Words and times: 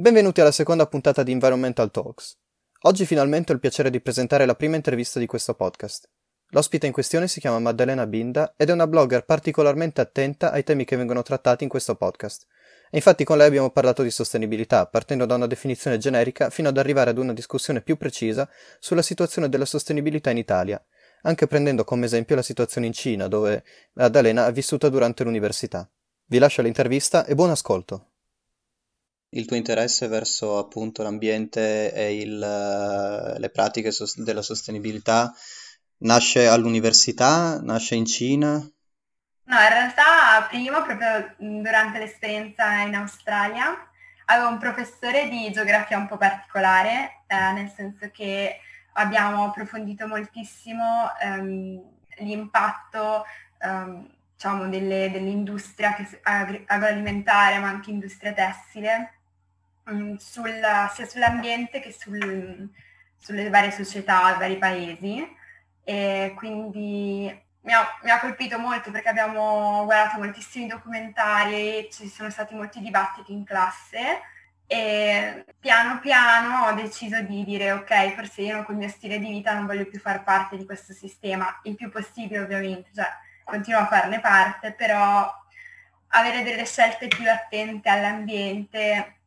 Benvenuti 0.00 0.40
alla 0.40 0.50
seconda 0.50 0.86
puntata 0.86 1.22
di 1.22 1.30
Environmental 1.30 1.90
Talks. 1.90 2.38
Oggi 2.84 3.04
finalmente 3.04 3.52
ho 3.52 3.54
il 3.54 3.60
piacere 3.60 3.90
di 3.90 4.00
presentare 4.00 4.46
la 4.46 4.54
prima 4.54 4.76
intervista 4.76 5.18
di 5.18 5.26
questo 5.26 5.52
podcast. 5.52 6.08
L'ospite 6.52 6.86
in 6.86 6.92
questione 6.94 7.28
si 7.28 7.38
chiama 7.38 7.58
Maddalena 7.58 8.06
Binda 8.06 8.54
ed 8.56 8.70
è 8.70 8.72
una 8.72 8.86
blogger 8.86 9.26
particolarmente 9.26 10.00
attenta 10.00 10.52
ai 10.52 10.64
temi 10.64 10.86
che 10.86 10.96
vengono 10.96 11.20
trattati 11.20 11.64
in 11.64 11.68
questo 11.68 11.96
podcast. 11.96 12.46
E 12.90 12.96
infatti 12.96 13.24
con 13.24 13.36
lei 13.36 13.48
abbiamo 13.48 13.68
parlato 13.68 14.02
di 14.02 14.10
sostenibilità, 14.10 14.86
partendo 14.86 15.26
da 15.26 15.34
una 15.34 15.46
definizione 15.46 15.98
generica 15.98 16.48
fino 16.48 16.70
ad 16.70 16.78
arrivare 16.78 17.10
ad 17.10 17.18
una 17.18 17.34
discussione 17.34 17.82
più 17.82 17.98
precisa 17.98 18.48
sulla 18.78 19.02
situazione 19.02 19.50
della 19.50 19.66
sostenibilità 19.66 20.30
in 20.30 20.38
Italia, 20.38 20.82
anche 21.24 21.46
prendendo 21.46 21.84
come 21.84 22.06
esempio 22.06 22.36
la 22.36 22.42
situazione 22.42 22.86
in 22.86 22.94
Cina, 22.94 23.28
dove 23.28 23.64
Maddalena 23.92 24.46
ha 24.46 24.50
vissuto 24.50 24.88
durante 24.88 25.24
l'università. 25.24 25.86
Vi 26.24 26.38
lascio 26.38 26.62
l'intervista 26.62 27.26
e 27.26 27.34
buon 27.34 27.50
ascolto 27.50 28.09
il 29.30 29.46
tuo 29.46 29.56
interesse 29.56 30.08
verso 30.08 30.58
appunto 30.58 31.02
l'ambiente 31.02 31.92
e 31.92 32.20
il, 32.20 32.38
le 32.38 33.50
pratiche 33.50 33.92
sos- 33.92 34.20
della 34.20 34.42
sostenibilità 34.42 35.32
nasce 35.98 36.46
all'università, 36.46 37.60
nasce 37.60 37.94
in 37.94 38.06
Cina? 38.06 38.52
No, 38.52 39.58
in 39.58 39.68
realtà 39.68 40.46
prima, 40.48 40.82
proprio 40.82 41.34
durante 41.38 41.98
l'esperienza 41.98 42.80
in 42.82 42.94
Australia, 42.94 43.76
avevo 44.26 44.48
un 44.48 44.58
professore 44.58 45.28
di 45.28 45.50
geografia 45.50 45.98
un 45.98 46.06
po' 46.06 46.16
particolare, 46.16 47.22
eh, 47.26 47.52
nel 47.52 47.68
senso 47.74 48.10
che 48.12 48.60
abbiamo 48.94 49.46
approfondito 49.46 50.06
moltissimo 50.06 51.10
ehm, 51.20 51.82
l'impatto 52.18 53.24
ehm, 53.58 54.08
diciamo, 54.34 54.68
delle, 54.68 55.10
dell'industria 55.10 55.94
che, 55.94 56.20
agroalimentare, 56.22 57.58
ma 57.58 57.68
anche 57.68 57.90
industria 57.90 58.32
tessile, 58.32 59.19
Mm, 59.92 60.14
sul, 60.16 60.60
sia 60.94 61.06
sull'ambiente 61.06 61.80
che 61.80 61.92
sul, 61.92 62.68
sulle 63.16 63.48
varie 63.48 63.70
società, 63.72 64.34
i 64.34 64.38
vari 64.38 64.56
paesi. 64.58 65.26
E 65.82 66.32
quindi 66.36 67.42
mi 67.62 67.72
ha, 67.72 67.86
mi 68.02 68.10
ha, 68.10 68.20
colpito 68.20 68.58
molto 68.58 68.90
perché 68.90 69.08
abbiamo 69.08 69.84
guardato 69.84 70.18
moltissimi 70.18 70.66
documentari 70.66 71.54
e 71.54 71.88
ci 71.92 72.08
sono 72.08 72.30
stati 72.30 72.54
molti 72.54 72.80
dibattiti 72.80 73.32
in 73.32 73.44
classe 73.44 74.20
e 74.66 75.44
piano 75.58 75.98
piano 76.00 76.66
ho 76.66 76.72
deciso 76.74 77.20
di 77.22 77.44
dire 77.44 77.72
ok, 77.72 78.14
forse 78.14 78.42
io 78.42 78.62
con 78.62 78.74
il 78.76 78.80
mio 78.82 78.88
stile 78.88 79.18
di 79.18 79.28
vita 79.28 79.52
non 79.52 79.66
voglio 79.66 79.86
più 79.86 79.98
far 79.98 80.22
parte 80.22 80.56
di 80.56 80.64
questo 80.64 80.92
sistema, 80.92 81.60
il 81.64 81.74
più 81.74 81.90
possibile 81.90 82.40
ovviamente, 82.40 82.90
cioè 82.94 83.08
continuo 83.44 83.80
a 83.80 83.86
farne 83.86 84.20
parte, 84.20 84.72
però 84.72 85.28
avere 86.08 86.42
delle 86.42 86.64
scelte 86.64 87.08
più 87.08 87.28
attente 87.28 87.88
all'ambiente 87.88 89.19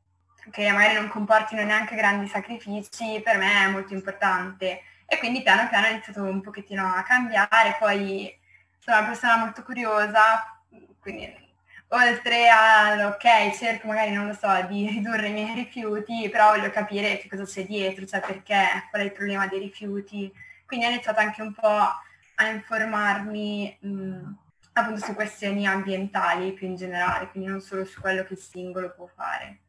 che 0.52 0.72
magari 0.72 0.95
non 0.95 1.08
comportino 1.08 1.63
neanche 1.63 1.95
grandi 1.95 2.27
sacrifici, 2.27 3.22
per 3.23 3.38
me 3.38 3.66
è 3.66 3.67
molto 3.67 3.94
importante. 3.94 4.81
E 5.05 5.17
quindi 5.19 5.44
piano 5.44 5.67
piano 5.69 5.88
ho 5.88 5.89
iniziato 5.91 6.23
un 6.23 6.41
pochettino 6.41 6.85
a 6.85 7.03
cambiare, 7.03 7.75
poi 7.80 8.35
sono 8.80 8.97
una 8.97 9.08
persona 9.08 9.38
molto 9.38 9.63
curiosa, 9.63 10.59
quindi 11.00 11.41
oltre 11.89 12.47
ok, 13.05 13.55
cerco 13.55 13.88
magari, 13.88 14.11
non 14.11 14.27
lo 14.27 14.33
so, 14.33 14.50
di 14.67 14.88
ridurre 14.88 15.27
i 15.27 15.33
miei 15.33 15.53
rifiuti, 15.53 16.30
però 16.30 16.50
voglio 16.55 16.72
capire 16.72 17.17
che 17.17 17.30
cosa 17.30 17.45
c'è 17.45 17.66
dietro, 17.66 18.05
cioè 18.05 18.19
perché, 18.22 18.88
qual 18.89 19.03
è 19.03 19.05
il 19.05 19.11
problema 19.11 19.47
dei 19.47 19.59
rifiuti. 19.59 20.31
Quindi 20.66 20.85
ho 20.85 20.89
iniziato 20.89 21.19
anche 21.19 21.41
un 21.41 21.53
po' 21.53 21.67
a 21.67 22.47
informarmi 22.47 23.78
mh, 23.81 24.31
appunto 24.73 25.05
su 25.05 25.13
questioni 25.13 25.67
ambientali 25.67 26.53
più 26.53 26.66
in 26.67 26.75
generale, 26.75 27.30
quindi 27.30 27.50
non 27.50 27.61
solo 27.61 27.85
su 27.85 28.02
quello 28.02 28.23
che 28.23 28.33
il 28.33 28.39
singolo 28.39 28.91
può 28.91 29.05
fare. 29.05 29.59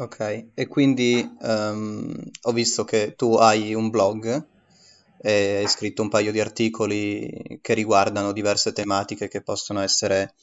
Ok, 0.00 0.50
e 0.54 0.66
quindi 0.68 1.28
um, 1.40 2.14
ho 2.42 2.52
visto 2.52 2.84
che 2.84 3.14
tu 3.16 3.34
hai 3.34 3.74
un 3.74 3.90
blog 3.90 4.46
e 5.20 5.56
hai 5.56 5.66
scritto 5.66 6.02
un 6.02 6.08
paio 6.08 6.30
di 6.30 6.38
articoli 6.38 7.58
che 7.60 7.74
riguardano 7.74 8.30
diverse 8.30 8.72
tematiche 8.72 9.26
che 9.26 9.42
possono 9.42 9.80
essere 9.80 10.34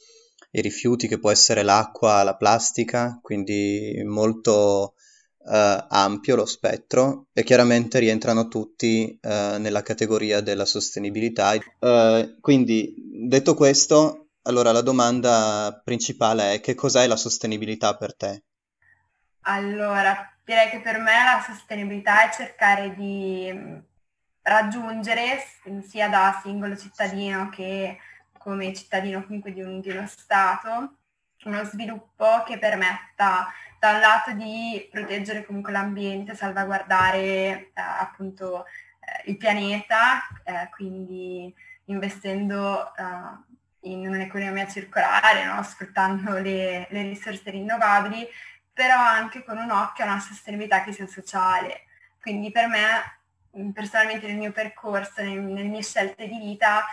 i 0.50 0.60
rifiuti, 0.60 1.08
che 1.08 1.18
può 1.18 1.30
essere 1.30 1.62
l'acqua, 1.62 2.22
la 2.22 2.36
plastica, 2.36 3.18
quindi 3.22 4.02
molto 4.04 4.92
uh, 5.38 5.84
ampio 5.88 6.36
lo 6.36 6.44
spettro 6.44 7.28
e 7.32 7.42
chiaramente 7.42 7.98
rientrano 7.98 8.48
tutti 8.48 9.18
uh, 9.22 9.58
nella 9.58 9.80
categoria 9.80 10.42
della 10.42 10.66
sostenibilità. 10.66 11.54
Uh, 11.78 12.36
quindi 12.40 12.94
detto 13.26 13.54
questo, 13.54 14.32
allora 14.42 14.70
la 14.70 14.82
domanda 14.82 15.80
principale 15.82 16.52
è 16.52 16.60
che 16.60 16.74
cos'è 16.74 17.06
la 17.06 17.16
sostenibilità 17.16 17.96
per 17.96 18.14
te? 18.14 18.42
Allora, 19.48 20.32
direi 20.44 20.70
che 20.70 20.80
per 20.80 20.98
me 20.98 21.22
la 21.22 21.40
sostenibilità 21.40 22.28
è 22.28 22.32
cercare 22.32 22.94
di 22.94 23.48
mm, 23.52 23.78
raggiungere 24.42 25.44
sia 25.86 26.08
da 26.08 26.40
singolo 26.42 26.76
cittadino 26.76 27.48
che 27.50 27.98
come 28.38 28.74
cittadino 28.74 29.24
comunque 29.24 29.52
di, 29.52 29.62
un, 29.62 29.80
di 29.80 29.90
uno 29.90 30.06
Stato 30.06 30.96
uno 31.44 31.64
sviluppo 31.64 32.42
che 32.44 32.58
permetta 32.58 33.46
da 33.78 33.92
un 33.92 34.00
lato 34.00 34.32
di 34.32 34.88
proteggere 34.90 35.44
comunque 35.44 35.72
l'ambiente, 35.72 36.34
salvaguardare 36.34 37.18
eh, 37.18 37.70
appunto 37.74 38.64
eh, 38.64 39.30
il 39.30 39.36
pianeta, 39.36 40.26
eh, 40.44 40.68
quindi 40.70 41.54
investendo 41.84 42.92
eh, 42.96 43.90
in 43.90 44.08
un'economia 44.08 44.66
circolare, 44.66 45.44
no? 45.44 45.62
sfruttando 45.62 46.38
le, 46.38 46.88
le 46.90 47.02
risorse 47.02 47.50
rinnovabili, 47.50 48.26
però 48.76 48.98
anche 48.98 49.42
con 49.42 49.56
un 49.56 49.70
occhio 49.70 50.04
a 50.04 50.08
una 50.08 50.20
sostenibilità 50.20 50.84
che 50.84 50.92
sia 50.92 51.06
sociale. 51.06 51.86
Quindi 52.20 52.50
per 52.50 52.66
me, 52.66 53.72
personalmente 53.72 54.26
nel 54.26 54.36
mio 54.36 54.52
percorso, 54.52 55.22
nel, 55.22 55.38
nelle 55.38 55.68
mie 55.68 55.82
scelte 55.82 56.28
di 56.28 56.36
vita, 56.36 56.84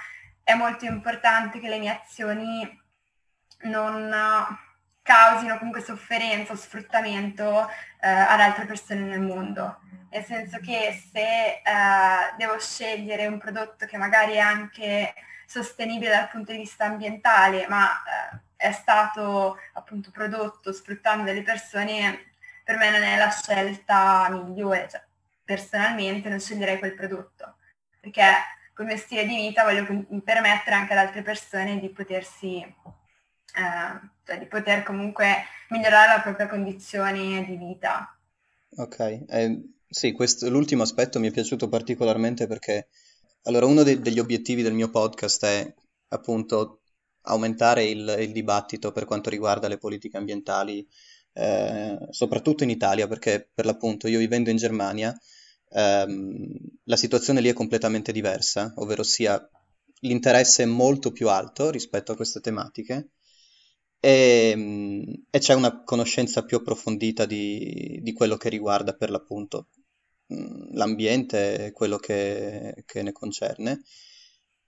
è 0.46 0.54
molto 0.54 0.86
importante 0.86 1.60
che 1.60 1.68
le 1.68 1.80
mie 1.80 2.00
azioni 2.02 2.82
non 3.64 4.10
causino 5.02 5.58
comunque 5.58 5.82
sofferenza 5.82 6.54
o 6.54 6.56
sfruttamento 6.56 7.68
eh, 8.00 8.08
ad 8.08 8.40
altre 8.40 8.64
persone 8.64 9.02
nel 9.02 9.20
mondo. 9.20 9.82
Nel 10.10 10.24
senso 10.24 10.60
che 10.60 11.04
se 11.12 11.20
eh, 11.20 11.62
devo 12.38 12.58
scegliere 12.60 13.28
un 13.28 13.40
prodotto 13.40 13.86
che 13.86 13.98
magari 13.98 14.36
è 14.36 14.40
anche 14.40 15.14
sostenibile 15.46 16.12
dal 16.12 16.30
punto 16.30 16.54
di 16.54 16.60
vista 16.60 16.86
ambientale, 16.86 17.68
ma 17.68 17.92
eh, 17.92 18.40
è 18.64 18.72
stato 18.72 19.58
appunto 19.74 20.10
prodotto 20.10 20.72
sfruttando 20.72 21.26
delle 21.26 21.42
persone, 21.42 22.32
per 22.64 22.78
me 22.78 22.92
non 22.92 23.04
è 23.04 23.18
la 23.18 23.30
scelta 23.30 24.30
migliore. 24.30 24.88
Cioè, 24.90 25.04
personalmente 25.44 26.30
non 26.30 26.40
sceglierei 26.40 26.80
quel 26.80 26.96
prodotto, 26.96 27.56
perché 28.00 28.24
come 28.74 28.96
stile 28.96 29.26
di 29.26 29.36
vita 29.36 29.66
voglio 29.66 29.86
permettere 30.24 30.76
anche 30.78 30.94
ad 30.94 31.00
altre 31.00 31.22
persone 31.24 31.78
di 31.78 31.90
potersi, 31.90 32.62
eh, 32.62 34.00
cioè 34.24 34.40
di 34.40 34.46
poter 34.46 34.84
comunque 34.84 35.44
migliorare 35.68 36.16
la 36.16 36.22
propria 36.22 36.48
condizione 36.48 37.44
di 37.44 37.58
vita. 37.58 38.18
Ok, 38.78 39.00
eh, 39.28 39.62
sì, 39.90 40.14
questo, 40.14 40.50
l'ultimo 40.50 40.84
aspetto 40.84 41.20
mi 41.20 41.28
è 41.28 41.32
piaciuto 41.32 41.68
particolarmente 41.68 42.48
perché 42.48 42.88
allora 43.44 43.66
uno 43.66 43.84
de- 43.84 44.00
degli 44.00 44.20
obiettivi 44.20 44.62
del 44.62 44.74
mio 44.74 44.90
podcast 44.90 45.46
è 45.46 45.74
appunto 46.08 46.83
aumentare 47.24 47.86
il, 47.86 48.16
il 48.20 48.32
dibattito 48.32 48.92
per 48.92 49.06
quanto 49.06 49.30
riguarda 49.30 49.68
le 49.68 49.78
politiche 49.78 50.18
ambientali, 50.18 50.88
eh, 51.34 51.98
soprattutto 52.10 52.64
in 52.64 52.70
Italia, 52.70 53.08
perché 53.08 53.50
per 53.54 53.66
l'appunto 53.66 54.08
io 54.08 54.20
vivendo 54.20 54.50
in 54.50 54.58
Germania 54.58 55.16
ehm, 55.70 56.58
la 56.86 56.96
situazione 56.96 57.42
lì 57.42 57.50
è 57.50 57.54
completamente 57.54 58.12
diversa, 58.12 58.74
ovvero 58.78 59.04
sia 59.04 59.46
l'interesse 60.02 60.64
è 60.64 60.66
molto 60.66 61.12
più 61.12 61.30
alto 61.30 61.70
rispetto 61.70 62.12
a 62.12 62.16
queste 62.16 62.42
tematiche 62.42 63.10
e, 64.00 65.24
e 65.30 65.40
c'è 65.40 65.54
una 65.54 65.84
conoscenza 65.84 66.44
più 66.44 66.58
approfondita 66.58 67.26
di, 67.26 68.00
di, 68.02 68.14
quello 68.14 68.36
che 68.36 68.50
riguarda 68.50 68.94
per 68.94 69.10
l'appunto 69.10 69.70
l'ambiente 70.74 71.68
e 71.68 71.72
quello 71.72 71.98
che, 71.98 72.84
che 72.86 73.02
ne 73.02 73.12
concerne. 73.12 73.82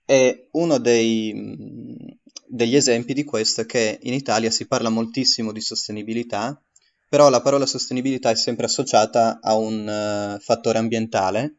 E 0.06 0.50
uno 0.52 0.78
dei, 0.78 2.18
degli 2.46 2.75
esempi 2.75 3.13
di 3.13 3.24
questo 3.24 3.62
è 3.62 3.66
che 3.66 3.98
in 4.04 4.13
Italia 4.13 4.52
si 4.52 4.68
parla 4.68 4.90
moltissimo 4.90 5.52
di 5.52 5.62
sostenibilità, 5.62 6.62
però 7.10 7.30
la 7.30 7.42
parola 7.42 7.66
sostenibilità 7.66 8.30
è 8.30 8.36
sempre 8.36 8.66
associata 8.66 9.40
a 9.42 9.56
un 9.56 10.36
uh, 10.38 10.40
fattore 10.40 10.78
ambientale 10.78 11.56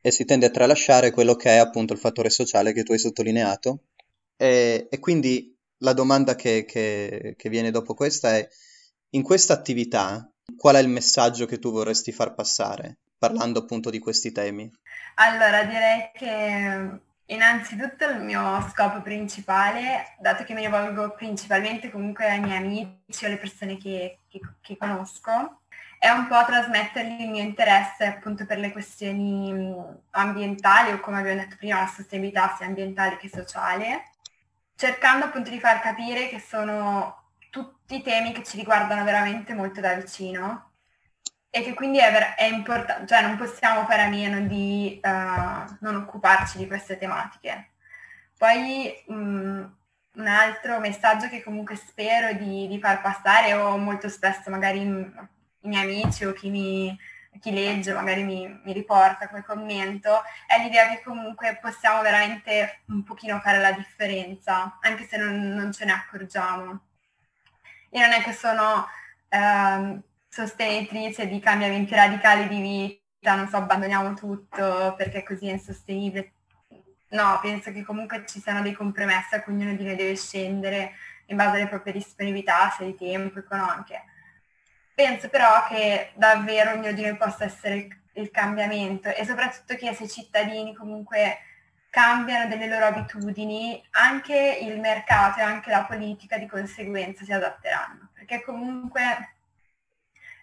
e 0.00 0.10
si 0.10 0.24
tende 0.24 0.46
a 0.46 0.50
tralasciare 0.50 1.10
quello 1.10 1.34
che 1.34 1.50
è 1.50 1.56
appunto 1.56 1.92
il 1.92 1.98
fattore 1.98 2.30
sociale 2.30 2.72
che 2.72 2.82
tu 2.82 2.92
hai 2.92 2.98
sottolineato. 2.98 3.80
E, 4.36 4.86
e 4.90 4.98
quindi 4.98 5.56
la 5.78 5.92
domanda 5.92 6.34
che, 6.34 6.64
che, 6.64 7.34
che 7.36 7.48
viene 7.48 7.70
dopo 7.70 7.94
questa 7.94 8.36
è, 8.36 8.48
in 9.10 9.22
questa 9.22 9.52
attività, 9.52 10.30
qual 10.56 10.76
è 10.76 10.80
il 10.80 10.88
messaggio 10.88 11.46
che 11.46 11.58
tu 11.58 11.72
vorresti 11.72 12.12
far 12.12 12.34
passare, 12.34 12.98
parlando 13.18 13.60
appunto 13.60 13.90
di 13.90 13.98
questi 13.98 14.32
temi? 14.32 14.70
Allora, 15.16 15.64
direi 15.64 16.10
che 16.14 17.00
Innanzitutto 17.28 18.08
il 18.08 18.20
mio 18.22 18.60
scopo 18.70 19.00
principale, 19.02 20.14
dato 20.20 20.44
che 20.44 20.54
mi 20.54 20.60
rivolgo 20.60 21.10
principalmente 21.14 21.90
comunque 21.90 22.28
ai 22.28 22.38
miei 22.40 22.56
amici 22.58 23.24
o 23.24 23.26
alle 23.26 23.36
persone 23.36 23.76
che, 23.78 24.20
che, 24.28 24.40
che 24.60 24.76
conosco, 24.76 25.62
è 25.98 26.08
un 26.08 26.28
po' 26.28 26.44
trasmettergli 26.44 27.22
il 27.22 27.30
mio 27.30 27.42
interesse 27.42 28.06
appunto 28.06 28.46
per 28.46 28.58
le 28.58 28.70
questioni 28.70 29.74
ambientali 30.10 30.92
o 30.92 31.00
come 31.00 31.18
abbiamo 31.18 31.40
detto 31.40 31.56
prima 31.56 31.80
la 31.80 31.86
sostenibilità 31.88 32.54
sia 32.56 32.66
ambientale 32.66 33.16
che 33.16 33.28
sociale, 33.28 34.12
cercando 34.76 35.24
appunto 35.24 35.50
di 35.50 35.58
far 35.58 35.80
capire 35.80 36.28
che 36.28 36.38
sono 36.38 37.24
tutti 37.50 38.02
temi 38.02 38.32
che 38.32 38.44
ci 38.44 38.56
riguardano 38.56 39.02
veramente 39.02 39.52
molto 39.52 39.80
da 39.80 39.94
vicino 39.94 40.65
e 41.50 41.62
che 41.62 41.74
quindi 41.74 41.98
è, 41.98 42.10
ver- 42.10 42.34
è 42.34 42.44
importante, 42.44 43.06
cioè 43.06 43.22
non 43.22 43.36
possiamo 43.36 43.84
fare 43.86 44.02
a 44.02 44.08
meno 44.08 44.40
di 44.46 45.00
uh, 45.02 45.76
non 45.80 45.96
occuparci 45.96 46.58
di 46.58 46.66
queste 46.66 46.98
tematiche. 46.98 47.70
Poi 48.36 48.92
um, 49.06 49.76
un 50.16 50.26
altro 50.26 50.78
messaggio 50.80 51.28
che 51.28 51.42
comunque 51.42 51.76
spero 51.76 52.32
di, 52.32 52.66
di, 52.68 52.78
far 52.78 53.00
passare 53.00 53.52
o 53.54 53.76
molto 53.76 54.08
spesso 54.08 54.50
magari 54.50 54.80
i 54.80 55.68
miei 55.68 55.82
amici 55.82 56.24
o 56.24 56.32
chi, 56.32 56.50
mi, 56.50 56.96
chi 57.40 57.52
legge 57.52 57.92
magari 57.92 58.22
mi, 58.22 58.60
mi, 58.64 58.72
riporta 58.72 59.28
quel 59.28 59.44
commento 59.44 60.22
è 60.46 60.58
l'idea 60.62 60.88
che 60.88 61.02
comunque 61.02 61.58
possiamo 61.60 62.02
veramente 62.02 62.82
un 62.88 63.02
pochino 63.02 63.40
fare 63.40 63.58
la 63.58 63.72
differenza 63.72 64.78
anche 64.80 65.06
se 65.06 65.16
non, 65.16 65.54
non 65.54 65.72
ce 65.72 65.84
ne 65.84 65.92
accorgiamo. 65.92 66.80
Io 67.90 68.00
non 68.00 68.12
è 68.12 68.22
che 68.22 68.32
sono 68.32 68.86
eh, 69.28 70.00
sostenitrice 70.36 71.26
di 71.26 71.40
cambiamenti 71.40 71.94
radicali 71.94 72.46
di 72.48 72.60
vita, 72.60 73.34
non 73.34 73.48
so, 73.48 73.56
abbandoniamo 73.56 74.12
tutto 74.14 74.94
perché 74.96 75.22
così 75.22 75.48
è 75.48 75.52
insostenibile, 75.52 76.32
No, 77.08 77.38
penso 77.40 77.70
che 77.70 77.84
comunque 77.84 78.24
ci 78.26 78.40
siano 78.40 78.62
dei 78.62 78.72
compromessi 78.72 79.36
a 79.36 79.42
cui 79.42 79.52
ognuno 79.52 79.74
di 79.74 79.84
noi 79.84 79.94
deve 79.94 80.16
scendere 80.16 80.92
in 81.26 81.36
base 81.36 81.56
alle 81.56 81.68
proprie 81.68 81.92
disponibilità, 81.92 82.68
sia 82.70 82.84
di 82.84 82.96
tempo, 82.96 83.38
economiche. 83.38 84.04
Penso 84.92 85.28
però 85.28 85.66
che 85.68 86.10
davvero 86.14 86.72
ognuno 86.72 86.92
di 86.92 87.02
noi 87.02 87.16
possa 87.16 87.44
essere 87.44 87.88
il 88.14 88.30
cambiamento 88.30 89.08
e 89.08 89.24
soprattutto 89.24 89.76
che 89.76 89.94
se 89.94 90.04
i 90.04 90.08
cittadini 90.08 90.74
comunque 90.74 91.38
cambiano 91.90 92.48
delle 92.48 92.66
loro 92.66 92.86
abitudini, 92.86 93.80
anche 93.92 94.58
il 94.62 94.78
mercato 94.80 95.38
e 95.38 95.42
anche 95.42 95.70
la 95.70 95.84
politica 95.84 96.38
di 96.38 96.46
conseguenza 96.46 97.24
si 97.24 97.32
adatteranno, 97.32 98.10
perché 98.12 98.42
comunque 98.42 99.35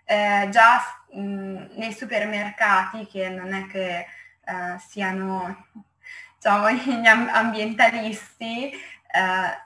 eh, 0.05 0.47
già 0.49 0.81
mh, 1.11 1.75
nei 1.75 1.93
supermercati, 1.93 3.05
che 3.07 3.29
non 3.29 3.53
è 3.53 3.67
che 3.67 3.99
eh, 3.99 4.79
siano 4.79 5.67
diciamo, 6.35 6.69
gli 6.71 7.05
ambientalisti, 7.07 8.71
eh, 8.71 8.77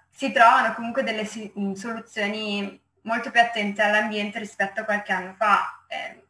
si 0.10 0.31
trovano 0.31 0.74
comunque 0.74 1.04
delle 1.04 1.28
mm, 1.60 1.74
soluzioni 1.74 2.81
molto 3.01 3.31
più 3.31 3.39
attente 3.39 3.81
all'ambiente 3.81 4.39
rispetto 4.39 4.81
a 4.81 4.84
qualche 4.84 5.13
anno 5.13 5.34
fa. 5.38 5.84
Eh, 5.88 6.25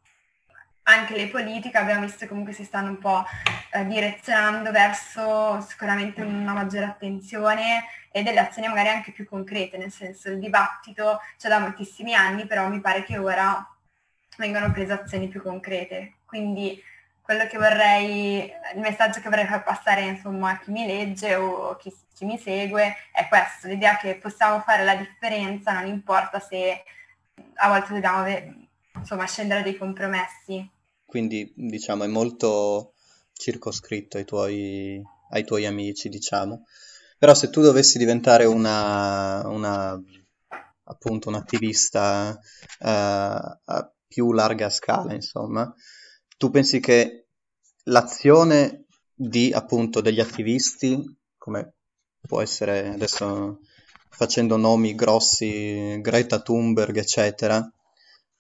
anche 0.90 1.16
le 1.18 1.28
politiche 1.28 1.78
abbiamo 1.78 2.02
visto 2.02 2.28
comunque 2.28 2.54
si 2.54 2.64
stanno 2.64 2.92
un 2.92 2.98
po' 2.98 3.26
eh, 3.72 3.86
direzionando 3.86 4.72
verso 4.72 5.60
sicuramente 5.62 6.22
una 6.22 6.54
maggiore 6.54 6.86
attenzione 6.86 7.86
e 8.10 8.24
delle 8.24 8.40
azioni 8.40 8.70
magari 8.70 8.90
anche 8.90 9.12
più 9.12 9.28
concrete, 9.28 9.78
nel 9.78 9.92
senso 9.92 10.30
il 10.30 10.40
dibattito 10.40 11.20
c'è 11.38 11.50
da 11.50 11.60
moltissimi 11.60 12.14
anni, 12.14 12.48
però 12.48 12.70
mi 12.70 12.80
pare 12.80 13.04
che 13.04 13.18
ora 13.18 13.66
vengano 14.38 14.72
prese 14.72 14.94
azioni 14.94 15.28
più 15.28 15.42
concrete. 15.42 16.18
Quindi 16.26 16.82
quello 17.22 17.46
che 17.48 17.58
vorrei, 17.58 18.50
il 18.74 18.80
messaggio 18.80 19.20
che 19.20 19.28
vorrei 19.28 19.46
far 19.46 19.64
passare 19.64 20.02
insomma 20.04 20.52
a 20.52 20.60
chi 20.60 20.72
mi 20.72 20.86
legge 20.86 21.36
o 21.36 21.76
chi, 21.76 21.94
chi 22.14 22.24
mi 22.24 22.38
segue 22.38 22.96
è 23.12 23.28
questo, 23.28 23.68
l'idea 23.68 23.98
che 23.98 24.16
possiamo 24.16 24.62
fare 24.62 24.86
la 24.86 24.96
differenza, 24.96 25.74
non 25.74 25.88
importa 25.88 26.40
se 26.40 26.84
a 27.56 27.68
volte 27.68 27.94
dobbiamo 27.94 28.26
insomma 28.96 29.26
scendere 29.26 29.62
dei 29.62 29.78
compromessi. 29.78 30.70
Quindi 31.06 31.52
diciamo 31.56 32.06
è 32.06 32.08
molto 32.08 32.94
circoscritto 33.34 34.18
ai 34.18 34.26
tuoi, 34.26 35.02
ai 35.32 35.44
tuoi 35.44 35.66
amici, 35.66 36.10
diciamo. 36.10 36.66
Però 37.18 37.34
se 37.34 37.50
tu 37.50 37.62
dovessi 37.62 37.98
diventare 37.98 38.46
una, 38.46 39.48
una 39.48 40.02
appunto 40.84 41.30
un 41.30 41.36
attivista 41.36 42.40
uh, 42.80 42.86
a 42.86 43.92
più 44.08 44.32
larga 44.32 44.70
scala, 44.70 45.14
insomma, 45.14 45.74
tu 46.38 46.50
pensi 46.50 46.80
che 46.80 47.28
l'azione 47.84 48.86
di 49.14 49.52
appunto 49.52 50.02
degli 50.02 50.20
attivisti, 50.20 51.04
come 51.38 51.74
può 52.22 52.42
essere 52.42 52.90
adesso 52.90 53.60
facendo 54.10 54.58
nomi 54.58 54.96
grossi, 54.96 56.00
Greta 56.02 56.40
Thunberg, 56.40 56.98
eccetera, 56.98 57.72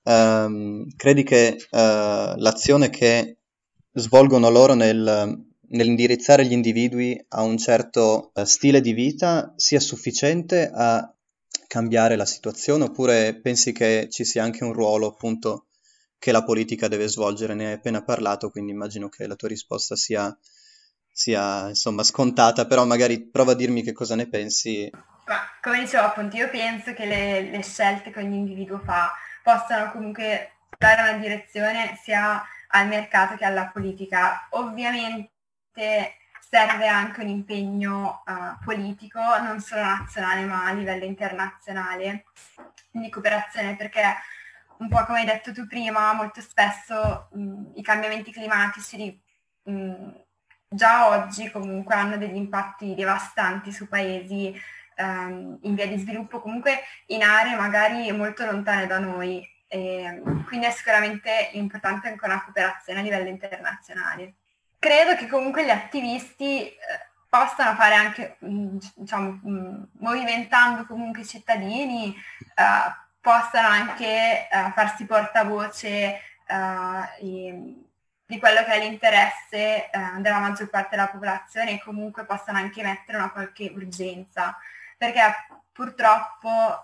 ehm, 0.04 0.96
credi 0.96 1.24
che 1.24 1.48
eh, 1.48 2.34
l'azione 2.36 2.90
che 2.90 3.38
svolgono 3.94 4.50
loro 4.50 4.74
nel, 4.74 5.46
nell'indirizzare 5.69 6.46
gli 6.46 6.52
individui 6.52 7.24
a 7.30 7.42
un 7.42 7.58
certo 7.58 8.31
eh, 8.34 8.46
stile 8.46 8.81
di 8.81 8.94
vita 8.94 9.54
sia 9.56 9.80
sufficiente 9.80 10.69
a 10.74 11.12
cambiare 11.68 12.16
la 12.16 12.25
situazione 12.25 12.86
oppure 12.86 13.36
pensi 13.36 13.74
che 13.74 14.08
ci 14.10 14.24
sia 14.24 14.44
anche 14.44 14.64
un 14.64 14.74
ruolo 14.74 15.08
appunto 15.08 15.68
che 16.18 16.31
la 16.31 16.44
politica 16.44 16.88
deve 16.88 17.08
svolgere. 17.08 17.54
Ne 17.54 17.68
hai 17.68 17.74
appena 17.74 18.04
parlato, 18.04 18.50
quindi 18.50 18.72
immagino 18.72 19.10
che 19.10 19.28
la 19.28 19.36
tua 19.36 19.50
risposta 19.50 19.96
sia, 19.96 20.36
sia 21.12 21.68
insomma 21.68 22.04
scontata, 22.04 22.66
però 22.66 22.86
magari 22.86 23.30
prova 23.30 23.52
a 23.52 23.56
dirmi 23.56 23.84
che 23.84 23.94
cosa 23.94 24.16
ne 24.16 24.28
pensi. 24.28 24.90
Ma 24.92 25.40
come 25.62 25.80
dicevo 25.80 26.04
appunto, 26.04 26.38
io 26.38 26.50
penso 26.50 26.94
che 26.94 27.06
le, 27.06 27.52
le 27.52 27.62
scelte 27.62 28.12
che 28.12 28.19
ogni 28.19 28.38
individuo 28.38 28.80
fa 28.80 29.12
possano 29.44 29.92
comunque 29.92 30.54
dare 30.78 31.02
una 31.02 31.19
direzione 31.19 32.00
sia 32.02 32.42
al 32.69 32.88
mercato 32.88 33.36
che 33.36 33.46
alla 33.46 33.68
politica. 33.68 34.48
Ovviamente 34.52 35.30
serve 36.49 36.88
anche 36.88 37.21
un 37.21 37.27
impegno 37.27 38.23
uh, 38.25 38.63
politico, 38.63 39.19
non 39.41 39.59
solo 39.59 39.81
nazionale 39.81 40.45
ma 40.45 40.65
a 40.65 40.73
livello 40.73 41.03
internazionale, 41.03 42.25
di 42.91 43.09
cooperazione, 43.09 43.75
perché 43.75 44.01
un 44.77 44.88
po' 44.89 45.03
come 45.05 45.19
hai 45.19 45.25
detto 45.25 45.51
tu 45.51 45.67
prima, 45.67 46.13
molto 46.13 46.39
spesso 46.41 47.29
mh, 47.33 47.71
i 47.75 47.81
cambiamenti 47.83 48.31
climatici 48.31 49.21
mh, 49.63 50.09
già 50.69 51.09
oggi 51.09 51.49
comunque 51.51 51.95
hanno 51.95 52.17
degli 52.17 52.35
impatti 52.35 52.95
devastanti 52.95 53.71
su 53.71 53.88
paesi 53.88 54.53
ehm, 54.95 55.59
in 55.63 55.75
via 55.75 55.88
di 55.88 55.97
sviluppo, 55.97 56.39
comunque 56.39 56.79
in 57.07 57.23
aree 57.23 57.55
magari 57.55 58.11
molto 58.11 58.45
lontane 58.45 58.88
da 58.88 58.99
noi. 58.99 59.45
E, 59.67 60.21
quindi 60.47 60.65
è 60.65 60.71
sicuramente 60.71 61.49
importante 61.53 62.07
anche 62.07 62.25
una 62.25 62.41
cooperazione 62.44 62.99
a 62.99 63.03
livello 63.03 63.30
internazionale. 63.30 64.35
Credo 64.80 65.16
che 65.16 65.28
comunque 65.28 65.66
gli 65.66 65.69
attivisti 65.69 66.68
eh, 66.68 66.76
possano 67.30 67.76
fare 67.76 67.96
anche, 67.96 68.38
diciamo, 68.40 69.40
movimentando 70.00 70.86
comunque 70.86 71.22
i 71.22 71.26
cittadini, 71.28 72.16
eh, 72.16 73.06
possano 73.28 73.68
anche 73.68 74.48
uh, 74.50 74.72
farsi 74.72 75.06
portavoce 75.06 76.22
uh, 76.48 77.26
i, 77.26 77.86
di 78.26 78.40
quello 78.40 78.64
che 78.64 78.72
è 78.72 78.80
l'interesse 78.80 79.90
uh, 79.92 80.22
della 80.22 80.40
maggior 80.40 80.69
parte 80.69 80.96
della 80.96 81.10
popolazione 81.10 81.72
e 81.72 81.81
comunque 81.84 82.24
possano 82.24 82.57
anche 82.57 82.81
mettere 82.81 83.18
una 83.18 83.31
qualche 83.31 83.69
urgenza, 83.76 84.57
perché 84.98 85.19
purtroppo 85.74 86.84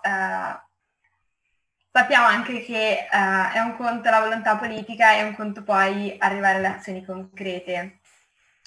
sappiamo 1.96 2.26
anche 2.26 2.64
che 2.64 3.06
è 3.06 3.60
un 3.60 3.76
conto 3.76 4.10
la 4.10 4.18
volontà 4.18 4.56
politica 4.56 5.12
e 5.12 5.22
un 5.22 5.36
conto 5.36 5.62
poi 5.62 6.16
arrivare 6.18 6.56
alle 6.56 6.66
azioni 6.66 7.04
concrete, 7.04 8.00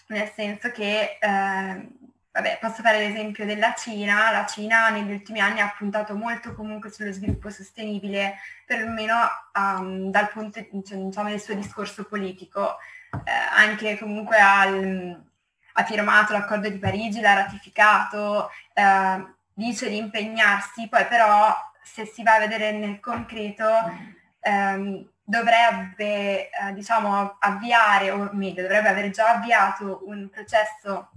nel 0.08 0.32
senso 0.34 0.72
che 0.72 1.18
Vabbè, 2.38 2.60
posso 2.62 2.84
fare 2.84 3.00
l'esempio 3.00 3.48
della 3.48 3.74
Cina. 3.74 4.30
La 4.30 4.46
Cina 4.46 4.90
negli 4.90 5.12
ultimi 5.12 5.40
anni 5.40 5.60
ha 5.60 5.74
puntato 5.76 6.16
molto 6.16 6.54
comunque 6.54 6.92
sullo 6.92 7.12
sviluppo 7.12 7.50
sostenibile, 7.50 8.36
perlomeno 8.64 9.16
um, 9.58 10.12
dal 10.12 10.30
punto 10.30 10.64
cioè, 10.86 10.98
diciamo, 11.00 11.30
del 11.30 11.42
suo 11.42 11.56
discorso 11.56 12.04
politico. 12.04 12.78
Eh, 13.12 13.32
anche 13.32 13.98
comunque 13.98 14.38
al, 14.38 15.20
ha 15.74 15.84
firmato 15.84 16.34
l'accordo 16.34 16.70
di 16.70 16.78
Parigi, 16.78 17.22
l'ha 17.22 17.34
ratificato, 17.34 18.52
eh, 18.74 19.26
dice 19.54 19.90
di 19.90 19.98
impegnarsi, 19.98 20.88
poi 20.88 21.08
però 21.08 21.56
se 21.94 22.06
si 22.06 22.24
va 22.24 22.36
a 22.36 22.39
vedere 22.39 22.72
nel 22.72 23.00
concreto 23.00 23.65
ehm, 24.39 25.10
dovrebbe 25.24 26.50
eh, 26.50 26.74
diciamo, 26.74 27.38
avviare, 27.39 28.12
o 28.12 28.29
meglio, 28.34 28.62
dovrebbe 28.62 28.89
aver 28.89 29.10
già 29.10 29.32
avviato 29.32 30.03
un 30.06 30.29
processo 30.29 31.12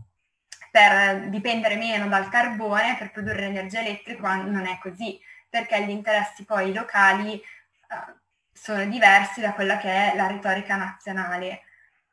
per 0.71 1.29
dipendere 1.29 1.77
meno 1.77 2.09
dal 2.09 2.29
carbone 2.29 2.97
per 2.97 3.11
produrre 3.11 3.47
energia 3.47 3.81
elettrica, 3.81 4.23
ma 4.23 4.37
non 4.37 4.67
è 4.67 4.79
così, 4.81 5.21
perché 5.49 5.85
gli 5.85 5.91
interessi 5.91 6.45
poi 6.45 6.73
locali 6.73 7.35
eh, 7.35 8.15
sono 8.53 8.85
diversi 8.87 9.41
da 9.41 9.53
quella 9.53 9.79
che 9.79 10.13
è 10.13 10.17
la 10.17 10.27
retorica 10.27 10.77
nazionale. 10.77 11.63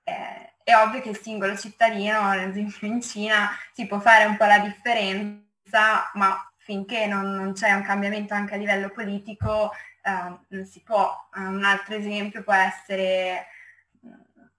Eh, 0.04 0.54
è 0.64 0.76
ovvio 0.76 1.02
che 1.02 1.10
il 1.10 1.20
singolo 1.20 1.56
cittadino, 1.58 2.20
ad 2.20 2.40
esempio 2.40 2.88
in 2.88 3.02
Cina, 3.02 3.50
si 3.74 3.88
può 3.88 4.00
fare 4.00 4.26
un 4.26 4.38
po' 4.38 4.46
la 4.46 4.60
differenza, 4.60 6.12
ma 6.14 6.47
finché 6.68 7.06
non, 7.06 7.34
non 7.34 7.54
c'è 7.54 7.72
un 7.72 7.82
cambiamento 7.82 8.34
anche 8.34 8.56
a 8.56 8.58
livello 8.58 8.90
politico, 8.90 9.72
uh, 10.04 10.38
non 10.50 10.66
si 10.66 10.82
può. 10.84 11.10
Un 11.36 11.64
altro 11.64 11.96
esempio 11.96 12.44
può 12.44 12.52
essere 12.52 13.48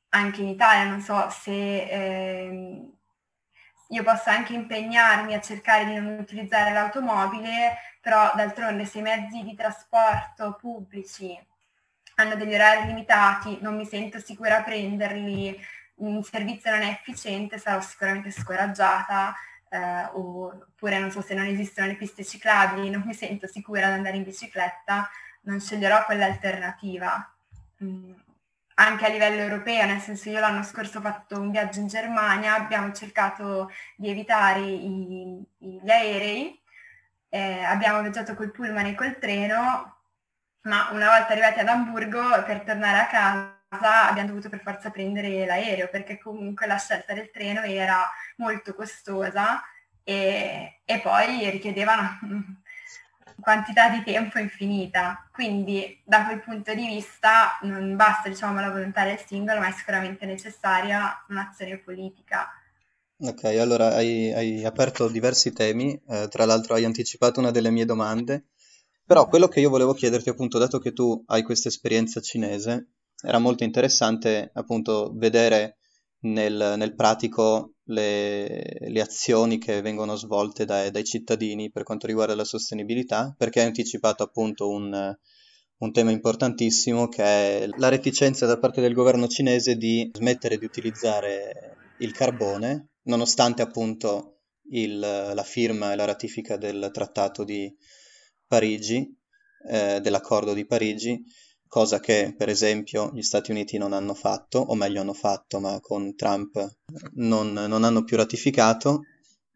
anche 0.09 0.41
in 0.41 0.49
Italia, 0.49 0.89
non 0.89 1.03
so 1.03 1.29
se 1.29 1.53
eh, 1.53 2.89
io 3.89 4.03
posso 4.03 4.31
anche 4.31 4.55
impegnarmi 4.55 5.35
a 5.35 5.41
cercare 5.41 5.85
di 5.85 5.95
non 5.97 6.19
utilizzare 6.19 6.73
l'automobile, 6.73 7.77
però 8.01 8.33
d'altronde 8.35 8.87
se 8.87 9.01
i 9.01 9.03
mezzi 9.03 9.43
di 9.43 9.55
trasporto 9.55 10.57
pubblici 10.59 11.39
hanno 12.15 12.37
degli 12.37 12.55
orari 12.55 12.87
limitati, 12.87 13.59
non 13.61 13.77
mi 13.77 13.85
sento 13.85 14.19
sicura 14.19 14.59
a 14.59 14.63
prenderli, 14.63 15.55
un 15.97 16.23
servizio 16.23 16.71
non 16.71 16.81
è 16.81 16.91
efficiente, 16.91 17.59
sarò 17.59 17.83
sicuramente 17.83 18.31
scoraggiata, 18.31 19.35
eh, 19.71 20.05
oppure 20.13 20.99
non 20.99 21.11
so 21.11 21.21
se 21.21 21.35
non 21.35 21.47
esistono 21.47 21.87
le 21.87 21.97
piste 21.97 22.25
ciclabili, 22.25 22.91
non 22.91 23.03
mi 23.05 23.15
sento 23.15 23.47
sicura 23.47 23.87
ad 23.87 23.93
andare 23.93 24.17
in 24.17 24.25
bicicletta, 24.25 25.09
non 25.43 25.61
sceglierò 25.61 26.05
quell'alternativa. 26.05 27.35
Mm 27.83 28.13
anche 28.81 29.07
a 29.07 29.09
livello 29.09 29.41
europeo, 29.41 29.87
nel 29.87 30.01
senso 30.01 30.31
io 30.31 30.39
l'anno 30.39 30.63
scorso 30.63 30.99
ho 30.99 31.01
fatto 31.01 31.39
un 31.41 31.51
viaggio 31.51 31.81
in 31.81 31.89
Germania, 31.89 32.55
abbiamo 32.55 32.93
cercato 32.93 33.71
di 33.97 34.09
evitare 34.09 34.61
i, 34.61 35.45
gli 35.59 35.91
aerei, 35.91 36.61
eh, 37.29 37.63
abbiamo 37.65 38.01
viaggiato 38.03 38.35
col 38.35 38.53
pullman 38.53 38.87
e 38.87 38.95
col 38.95 39.19
treno, 39.19 39.97
ma 40.63 40.91
una 40.93 41.09
volta 41.09 41.33
arrivati 41.33 41.61
ad 41.61 41.69
Amburgo 41.69 42.43
per 42.45 42.63
tornare 42.63 42.99
a 43.01 43.07
casa 43.09 43.58
abbiamo 43.69 44.29
dovuto 44.29 44.49
per 44.49 44.63
forza 44.63 44.91
prendere 44.91 45.45
l'aereo 45.45 45.89
perché 45.89 46.19
comunque 46.19 46.67
la 46.67 46.79
scelta 46.79 47.13
del 47.13 47.31
treno 47.31 47.63
era 47.63 48.09
molto 48.37 48.75
costosa 48.75 49.63
e, 50.03 50.81
e 50.85 51.01
poi 51.01 51.51
richiedeva 51.51 52.19
quantità 53.41 53.89
di 53.91 54.03
tempo 54.03 54.39
infinita. 54.39 55.29
Quindi 55.33 56.01
da 56.05 56.25
quel 56.25 56.41
punto 56.41 56.75
di 56.75 56.87
vista 56.87 57.59
non 57.63 57.95
basta 57.97 58.29
diciamo, 58.29 58.61
la 58.61 58.71
volontà 58.71 59.05
del 59.05 59.19
singolo, 59.25 59.61
ma 59.61 59.69
è 59.69 59.73
sicuramente 59.73 60.27
necessaria 60.27 61.25
un'azione 61.29 61.79
politica. 61.79 62.49
Ok, 63.21 63.45
allora 63.45 63.95
hai, 63.95 64.33
hai 64.33 64.65
aperto 64.65 65.09
diversi 65.09 65.53
temi, 65.53 66.01
eh, 66.09 66.29
tra 66.29 66.45
l'altro 66.45 66.75
hai 66.75 66.85
anticipato 66.85 67.41
una 67.41 67.51
delle 67.51 67.71
mie 67.71 67.85
domande, 67.85 68.45
però 69.05 69.27
quello 69.27 69.49
che 69.49 69.61
io 69.61 69.71
volevo 69.71 69.93
chiederti 69.93 70.29
appunto, 70.29 70.59
dato 70.59 70.79
che 70.79 70.93
tu 70.93 71.25
hai 71.27 71.43
questa 71.43 71.69
esperienza 71.69 72.21
cinese, 72.21 72.87
era 73.23 73.39
molto 73.39 73.65
interessante 73.65 74.51
appunto 74.55 75.13
vedere 75.15 75.79
nel, 76.21 76.75
nel 76.77 76.95
pratico 76.95 77.75
le, 77.85 78.77
le, 78.79 79.01
azioni 79.01 79.59
che 79.59 79.81
vengono 79.81 80.17
svolte 80.17 80.65
dai, 80.65 80.91
dai, 80.91 81.05
cittadini 81.05 81.71
per 81.71 81.85
quanto 81.85 82.07
riguarda 82.07 82.35
la 82.35 82.45
sostenibilità, 82.45 83.35
perché 83.37 83.61
hai 83.61 83.67
anticipato 83.67 84.23
appunto 84.23 84.69
un, 84.69 85.17
un 85.79 85.93
tema 85.93 86.11
importantissimo 86.11 87.09
che 87.09 87.23
è 87.23 87.69
la 87.77 87.89
reticenza 87.89 88.47
da 88.47 88.59
parte 88.59 88.81
del 88.81 88.95
governo 88.95 89.27
cinese 89.27 89.77
di 89.77 90.11
smettere 90.13 90.59
di 90.59 90.65
utilizzare 90.65 91.77
il 91.99 92.13
carbone, 92.13 92.91
nonostante 93.03 93.63
appunto 93.63 94.41
il, 94.71 94.99
la 94.99 95.45
firma 95.45 95.93
e 95.93 95.97
la 95.97 96.05
ratifica 96.05 96.57
del 96.57 96.91
trattato 96.93 97.45
di 97.45 97.75
Parigi, 98.47 99.17
eh, 99.69 100.01
dell'accordo 100.01 100.53
di 100.53 100.67
Parigi, 100.67 101.23
cosa 101.69 102.01
che 102.01 102.35
per 102.37 102.49
esempio 102.49 103.11
gli 103.15 103.23
Stati 103.23 103.51
Uniti 103.51 103.79
non 103.79 103.93
hanno 103.93 104.15
fatto, 104.15 104.59
o 104.59 104.75
meglio 104.75 105.01
hanno 105.01 105.15
fatto, 105.15 105.61
ma 105.61 105.79
con 105.81 106.17
Trump 106.17 106.77
non, 107.15 107.53
non 107.53 107.85
hanno 107.85 108.05
più 108.05 108.17
ratificato, 108.17 109.03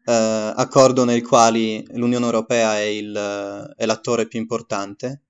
eh, 0.05 0.53
accordo 0.55 1.03
nel 1.03 1.25
quale 1.25 1.83
l'Unione 1.91 2.25
Europea 2.25 2.77
è, 2.77 2.83
il, 2.83 3.73
è 3.75 3.85
l'attore 3.85 4.27
più 4.27 4.39
importante 4.39 5.23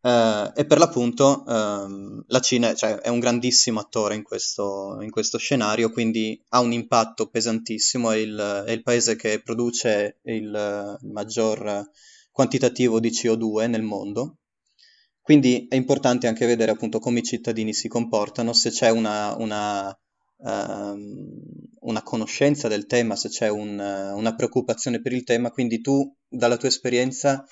eh, 0.00 0.52
e 0.54 0.64
per 0.64 0.78
l'appunto 0.78 1.44
ehm, 1.46 2.24
la 2.28 2.40
Cina 2.40 2.74
cioè, 2.74 2.96
è 2.96 3.08
un 3.08 3.18
grandissimo 3.18 3.80
attore 3.80 4.14
in 4.14 4.22
questo, 4.22 4.98
in 5.00 5.10
questo, 5.10 5.38
scenario, 5.38 5.90
quindi 5.90 6.40
ha 6.50 6.60
un 6.60 6.72
impatto 6.72 7.28
pesantissimo, 7.28 8.10
è 8.10 8.16
il, 8.16 8.64
è 8.66 8.70
il 8.70 8.82
paese 8.82 9.16
che 9.16 9.42
produce 9.42 10.18
il 10.22 10.98
maggior 11.02 11.90
quantitativo 12.30 13.00
di 13.00 13.10
CO2 13.10 13.68
nel 13.68 13.82
mondo 13.82 14.36
quindi 15.28 15.66
è 15.68 15.74
importante 15.74 16.26
anche 16.26 16.46
vedere 16.46 16.70
appunto 16.70 17.00
come 17.00 17.18
i 17.18 17.22
cittadini 17.22 17.74
si 17.74 17.86
comportano, 17.86 18.54
se 18.54 18.70
c'è 18.70 18.88
una, 18.88 19.36
una, 19.36 19.94
um, 20.38 21.28
una 21.80 22.02
conoscenza 22.02 22.66
del 22.66 22.86
tema, 22.86 23.14
se 23.14 23.28
c'è 23.28 23.50
un, 23.50 23.78
una 23.78 24.34
preoccupazione 24.34 25.02
per 25.02 25.12
il 25.12 25.24
tema. 25.24 25.50
Quindi 25.50 25.82
tu, 25.82 26.16
dalla 26.26 26.56
tua 26.56 26.68
esperienza, 26.68 27.46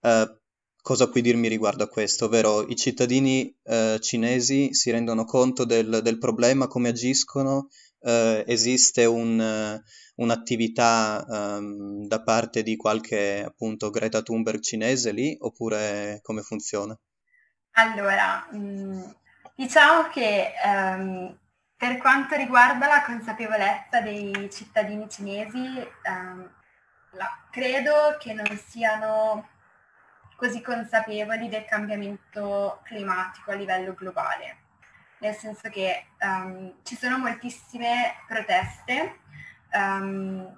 uh, 0.00 0.40
cosa 0.82 1.08
puoi 1.08 1.22
dirmi 1.22 1.46
riguardo 1.46 1.84
a 1.84 1.88
questo? 1.88 2.24
Ovvero 2.24 2.66
i 2.66 2.74
cittadini 2.74 3.56
uh, 3.62 3.98
cinesi 3.98 4.74
si 4.74 4.90
rendono 4.90 5.24
conto 5.24 5.64
del, 5.64 6.00
del 6.02 6.18
problema, 6.18 6.66
come 6.66 6.88
agiscono? 6.88 7.68
Uh, 8.00 8.42
esiste 8.46 9.04
un 9.04 9.80
un'attività 10.16 11.24
um, 11.28 12.06
da 12.06 12.22
parte 12.22 12.62
di 12.62 12.76
qualche 12.76 13.42
appunto 13.44 13.90
Greta 13.90 14.22
Thunberg 14.22 14.60
cinese 14.60 15.12
lì 15.12 15.36
oppure 15.40 16.20
come 16.22 16.42
funziona? 16.42 16.96
Allora, 17.72 18.48
mm, 18.54 19.02
diciamo 19.54 20.08
che 20.08 20.52
um, 20.64 21.38
per 21.76 21.98
quanto 21.98 22.36
riguarda 22.36 22.86
la 22.86 23.02
consapevolezza 23.04 24.00
dei 24.00 24.48
cittadini 24.50 25.08
cinesi, 25.10 25.58
um, 25.58 26.50
la, 27.12 27.46
credo 27.50 28.16
che 28.18 28.32
non 28.32 28.46
siano 28.66 29.48
così 30.36 30.62
consapevoli 30.62 31.48
del 31.48 31.64
cambiamento 31.66 32.80
climatico 32.84 33.50
a 33.50 33.54
livello 33.54 33.92
globale, 33.92 34.56
nel 35.18 35.34
senso 35.34 35.68
che 35.68 36.06
um, 36.20 36.76
ci 36.82 36.96
sono 36.96 37.18
moltissime 37.18 38.14
proteste 38.26 39.20
um, 39.72 40.56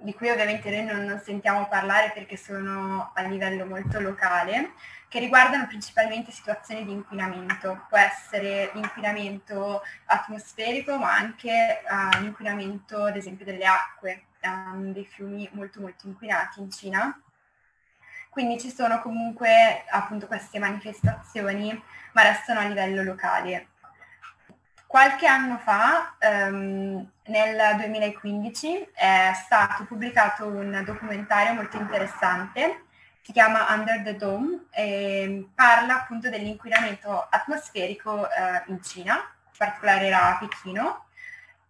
di 0.00 0.14
cui 0.14 0.30
ovviamente 0.30 0.70
noi 0.70 1.04
non, 1.04 1.20
sentiamo 1.20 1.66
parlare 1.68 2.12
perché 2.12 2.36
sono 2.36 3.10
a 3.14 3.22
livello 3.22 3.66
molto 3.66 4.00
locale, 4.00 4.72
che 5.08 5.18
riguardano 5.18 5.66
principalmente 5.66 6.30
situazioni 6.30 6.84
di 6.84 6.92
inquinamento. 6.92 7.86
Può 7.88 7.98
essere 7.98 8.70
l'inquinamento 8.74 9.82
atmosferico, 10.06 10.96
ma 10.98 11.14
anche 11.14 11.82
uh, 11.88 12.20
l'inquinamento, 12.20 13.04
ad 13.04 13.16
esempio, 13.16 13.44
delle 13.44 13.64
acque, 13.64 14.26
um, 14.42 14.92
dei 14.92 15.04
fiumi 15.04 15.48
molto 15.52 15.80
molto 15.80 16.06
inquinati 16.06 16.60
in 16.60 16.70
Cina. 16.70 17.20
Quindi 18.28 18.60
ci 18.60 18.70
sono 18.70 19.00
comunque 19.00 19.84
appunto 19.90 20.26
queste 20.26 20.60
manifestazioni, 20.60 21.82
ma 22.12 22.22
restano 22.22 22.60
a 22.60 22.68
livello 22.68 23.02
locale. 23.02 23.68
Qualche 24.88 25.26
anno 25.26 25.58
fa, 25.58 26.16
um, 26.18 27.06
nel 27.26 27.76
2015, 27.76 28.88
è 28.94 29.32
stato 29.34 29.84
pubblicato 29.84 30.46
un 30.46 30.82
documentario 30.82 31.52
molto 31.52 31.76
interessante, 31.76 32.84
si 33.20 33.32
chiama 33.32 33.66
Under 33.68 34.02
the 34.02 34.16
Dome, 34.16 34.64
e 34.70 35.46
parla 35.54 35.96
appunto 35.96 36.30
dell'inquinamento 36.30 37.26
atmosferico 37.28 38.30
eh, 38.30 38.62
in 38.68 38.82
Cina, 38.82 39.16
in 39.16 39.58
particolare 39.58 40.10
a 40.10 40.38
Pechino, 40.40 41.04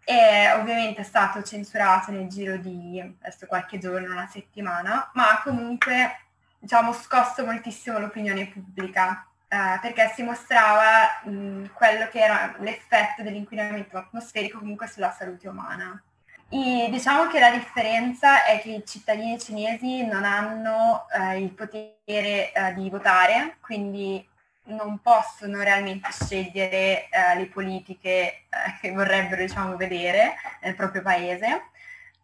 e 0.04 0.52
ovviamente 0.52 1.00
è 1.00 1.04
stato 1.04 1.42
censurato 1.42 2.12
nel 2.12 2.28
giro 2.28 2.56
di 2.56 3.18
qualche 3.48 3.78
giorno, 3.78 4.12
una 4.12 4.28
settimana, 4.28 5.10
ma 5.14 5.40
comunque 5.42 6.20
diciamo, 6.56 6.92
scosso 6.92 7.44
moltissimo 7.44 7.98
l'opinione 7.98 8.46
pubblica 8.46 9.26
eh, 9.48 9.78
perché 9.80 10.12
si 10.14 10.22
mostrava 10.22 11.20
mh, 11.24 11.72
quello 11.72 12.06
che 12.08 12.20
era 12.20 12.54
l'effetto 12.58 13.22
dell'inquinamento 13.22 13.96
atmosferico 13.96 14.58
comunque 14.58 14.86
sulla 14.86 15.10
salute 15.10 15.48
umana. 15.48 16.02
E 16.50 16.88
diciamo 16.90 17.26
che 17.28 17.40
la 17.40 17.50
differenza 17.50 18.44
è 18.44 18.60
che 18.60 18.70
i 18.70 18.84
cittadini 18.86 19.38
cinesi 19.38 20.06
non 20.06 20.24
hanno 20.24 21.06
eh, 21.10 21.40
il 21.40 21.50
potere 21.52 22.52
eh, 22.52 22.74
di 22.74 22.88
votare, 22.88 23.56
quindi 23.60 24.26
non 24.64 25.00
possono 25.00 25.62
realmente 25.62 26.10
scegliere 26.10 27.08
eh, 27.08 27.36
le 27.36 27.46
politiche 27.46 28.08
eh, 28.08 28.46
che 28.80 28.92
vorrebbero 28.92 29.42
diciamo, 29.42 29.76
vedere 29.76 30.34
nel 30.62 30.74
proprio 30.74 31.02
paese. 31.02 31.62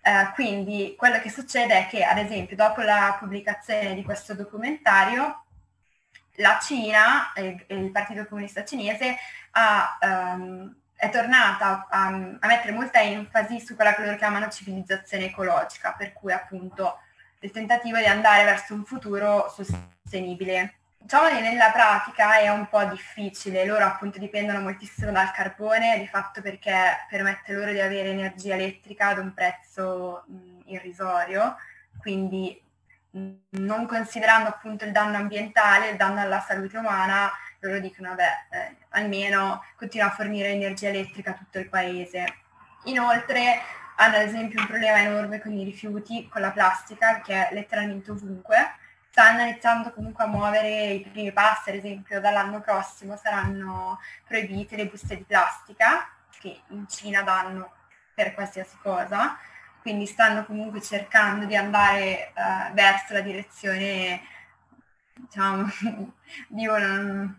Uh, 0.05 0.31
quindi 0.35 0.95
quello 0.99 1.19
che 1.19 1.31
succede 1.31 1.79
è 1.79 1.87
che, 1.87 2.05
ad 2.05 2.19
esempio, 2.19 2.55
dopo 2.57 2.83
la 2.83 3.17
pubblicazione 3.19 3.95
di 3.95 4.03
questo 4.03 4.35
documentario, 4.35 5.44
la 6.37 6.59
Cina, 6.61 7.33
eh, 7.33 7.65
il 7.69 7.91
Partito 7.91 8.27
Comunista 8.27 8.65
Cinese, 8.65 9.17
ha, 9.53 9.99
um, 10.01 10.75
è 10.95 11.11
tornata 11.11 11.87
a, 11.89 12.07
a, 12.41 12.47
mettere 12.47 12.73
molta 12.73 13.01
enfasi 13.01 13.61
su 13.61 13.75
quella 13.75 13.95
che 13.95 14.05
loro 14.05 14.17
chiamano 14.17 14.49
civilizzazione 14.49 15.27
ecologica, 15.27 15.93
per 15.93 16.13
cui 16.13 16.33
appunto 16.33 16.99
il 17.41 17.51
tentativo 17.51 17.99
di 17.99 18.07
andare 18.07 18.45
verso 18.45 18.75
un 18.75 18.85
futuro 18.85 19.53
sostenibile. 19.55 20.75
Diciamo 20.97 21.29
che 21.29 21.41
nella 21.41 21.71
pratica 21.71 22.39
è 22.39 22.49
un 22.49 22.67
po' 22.69 22.83
difficile, 22.85 23.67
loro 23.67 23.85
appunto 23.85 24.19
dipendono 24.19 24.61
moltissimo 24.61 25.13
dal 25.13 25.31
carbone, 25.33 25.99
di 25.99 26.07
fatto 26.07 26.41
perché 26.41 27.05
permette 27.11 27.53
loro 27.53 27.71
di 27.71 27.81
avere 27.81 28.09
energia 28.09 28.55
elettrica 28.55 29.09
ad 29.09 29.19
un 29.19 29.35
prezzo 29.35 30.25
mh, 30.27 30.71
irrisorio, 30.71 31.57
quindi 31.99 32.59
non 33.15 33.87
considerando 33.87 34.49
appunto 34.49 34.85
il 34.85 34.93
danno 34.93 35.17
ambientale, 35.17 35.91
il 35.91 35.97
danno 35.97 36.21
alla 36.21 36.41
salute 36.41 36.77
umana, 36.79 37.31
loro 37.61 37.79
dicono, 37.79 38.09
vabbè, 38.11 38.31
eh, 38.51 38.77
almeno 38.91 39.65
continua 39.77 40.07
a 40.09 40.11
fornire 40.11 40.49
energia 40.49 40.89
elettrica 40.89 41.31
a 41.31 41.35
tutto 41.35 41.59
il 41.59 41.69
paese. 41.69 42.25
Inoltre 42.85 43.61
hanno 43.97 44.17
ad 44.17 44.23
esempio 44.23 44.61
un 44.61 44.67
problema 44.67 44.99
enorme 44.99 45.41
con 45.41 45.53
i 45.53 45.65
rifiuti, 45.65 46.29
con 46.29 46.41
la 46.41 46.51
plastica, 46.51 47.21
che 47.21 47.49
è 47.49 47.55
letteralmente 47.55 48.11
ovunque. 48.11 48.77
Stanno 49.11 49.43
iniziando 49.43 49.93
comunque 49.93 50.25
a 50.25 50.27
muovere 50.27 50.87
i 50.87 51.09
primi 51.09 51.33
passi, 51.33 51.71
ad 51.71 51.77
esempio 51.77 52.21
dall'anno 52.21 52.61
prossimo 52.61 53.17
saranno 53.17 54.01
proibite 54.27 54.75
le 54.75 54.87
buste 54.87 55.17
di 55.17 55.23
plastica, 55.23 56.09
che 56.41 56.63
in 56.69 56.89
Cina 56.89 57.23
danno 57.23 57.73
per 58.13 58.35
qualsiasi 58.35 58.77
cosa, 58.83 59.39
quindi 59.85 60.07
stanno 60.07 60.47
comunque 60.47 60.81
cercando 60.81 61.45
di 61.45 61.55
andare 61.55 62.33
uh, 62.35 62.73
verso 62.73 63.13
la 63.13 63.21
direzione 63.21 64.19
diciamo, 65.13 65.67
di 66.49 66.67
un, 66.67 67.35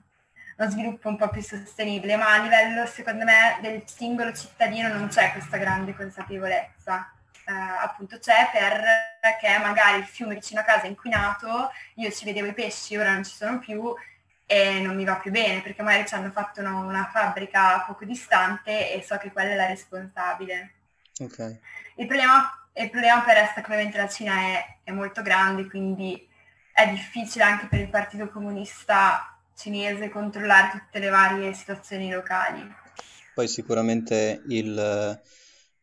uno 0.58 0.70
sviluppo 0.70 1.10
un 1.10 1.18
po' 1.18 1.30
più 1.30 1.42
sostenibile, 1.42 2.16
ma 2.18 2.34
a 2.34 2.44
livello 2.44 2.86
secondo 2.86 3.24
me 3.24 3.58
del 3.62 3.82
singolo 3.88 4.32
cittadino 4.32 4.90
non 4.90 5.08
c'è 5.08 5.32
questa 5.32 5.58
grande 5.58 5.96
consapevolezza. 5.96 7.12
Eh, 7.48 7.52
appunto 7.52 8.20
c'è 8.20 8.50
perché 8.52 9.58
magari 9.58 9.98
il 9.98 10.06
fiume 10.06 10.36
vicino 10.36 10.60
a 10.60 10.64
casa 10.64 10.84
è 10.84 10.88
inquinato, 10.88 11.72
io 11.96 12.12
ci 12.12 12.26
vedevo 12.26 12.46
i 12.50 12.54
pesci, 12.54 12.96
ora 12.96 13.14
non 13.14 13.24
ci 13.24 13.36
sono 13.36 13.58
più 13.58 13.92
e 14.46 14.80
non 14.82 14.96
mi 14.96 15.04
va 15.04 15.16
più 15.16 15.32
bene 15.32 15.64
perché 15.64 15.82
magari 15.82 16.08
ci 16.08 16.14
hanno 16.14 16.30
fatto 16.30 16.60
una, 16.60 16.76
una 16.76 17.10
fabbrica 17.12 17.82
poco 17.88 18.06
distante 18.06 18.94
e 18.94 19.02
so 19.02 19.18
che 19.18 19.32
quella 19.32 19.54
è 19.54 19.56
la 19.56 19.66
responsabile. 19.66 20.74
Okay. 21.20 21.60
Il, 21.96 22.08
problema, 22.08 22.68
il 22.74 22.90
problema 22.90 23.22
per 23.22 23.38
che 23.54 23.62
ovviamente 23.62 23.98
la 23.98 24.08
Cina 24.08 24.34
è, 24.34 24.80
è 24.84 24.92
molto 24.92 25.22
grande, 25.22 25.68
quindi 25.68 26.28
è 26.74 26.90
difficile 26.90 27.44
anche 27.46 27.68
per 27.68 27.80
il 27.80 27.90
Partito 27.90 28.30
Comunista 28.30 29.38
cinese 29.56 30.10
controllare 30.10 30.72
tutte 30.72 31.00
le 31.00 31.10
varie 31.10 31.54
situazioni 31.54 32.12
locali. 32.12 32.62
Poi 33.34 33.48
sicuramente 33.48 34.44
il, 34.50 35.22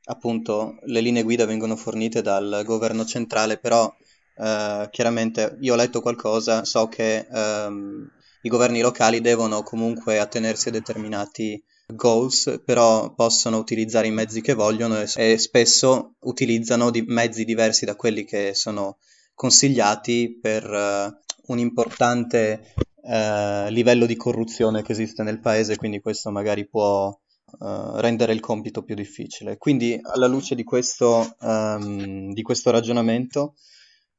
appunto, 0.05 0.79
le 0.85 1.01
linee 1.01 1.23
guida 1.23 1.47
vengono 1.47 1.77
fornite 1.77 2.23
dal 2.23 2.63
governo 2.65 3.05
centrale, 3.05 3.59
però 3.59 3.95
eh, 4.37 4.89
chiaramente 4.91 5.57
io 5.61 5.73
ho 5.73 5.77
letto 5.77 6.01
qualcosa, 6.01 6.65
so 6.65 6.89
che 6.89 7.27
ehm, 7.31 8.11
i 8.43 8.49
governi 8.49 8.81
locali 8.81 9.21
devono 9.21 9.63
comunque 9.63 10.19
attenersi 10.19 10.69
a 10.69 10.73
determinati 10.73 11.63
goals, 11.87 12.63
però 12.65 13.15
possono 13.15 13.59
utilizzare 13.59 14.07
i 14.07 14.13
mezzi 14.13 14.41
che 14.41 14.55
vogliono 14.55 15.01
e, 15.01 15.09
e 15.15 15.39
spesso 15.39 16.15
utilizzano 16.21 16.91
di 16.91 17.03
mezzi 17.03 17.45
diversi 17.45 17.85
da 17.85 17.97
quelli 17.97 18.25
che 18.25 18.55
sono 18.55 18.99
consigliati 19.35 20.39
per 20.41 20.69
uh, 20.71 21.53
un 21.53 21.59
importante 21.59 22.75
eh, 23.05 23.71
livello 23.71 24.07
di 24.07 24.17
corruzione 24.17 24.83
che 24.83 24.93
esiste 24.93 25.23
nel 25.23 25.41
paese, 25.41 25.77
quindi 25.77 26.01
questo 26.01 26.31
magari 26.31 26.69
può 26.69 27.09
uh, 27.09 27.97
rendere 27.97 28.33
il 28.33 28.41
compito 28.41 28.85
più 28.85 28.95
difficile. 28.95 29.59
Quindi 29.59 29.99
alla 30.01 30.29
luce 30.29 30.55
di 30.55 30.63
questo, 30.63 31.37
um, 31.41 32.33
di 32.33 32.43
questo 32.43 32.71
ragionamento 32.71 33.55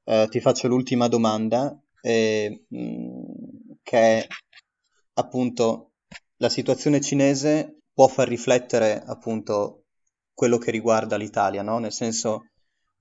uh, 0.03 0.27
ti 0.27 0.41
faccio 0.41 0.67
l'ultima 0.67 1.07
domanda, 1.07 1.73
eh, 2.01 2.65
che 3.81 3.97
è 3.97 4.27
appunto 5.13 5.92
la 6.37 6.49
situazione 6.49 7.01
cinese 7.01 7.79
può 7.93 8.07
far 8.07 8.27
riflettere 8.27 9.01
appunto 9.05 9.85
quello 10.33 10.57
che 10.57 10.71
riguarda 10.71 11.15
l'Italia, 11.15 11.61
no? 11.61 11.77
Nel 11.79 11.91
senso 11.91 12.47